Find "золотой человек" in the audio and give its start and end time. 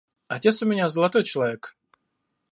0.89-1.75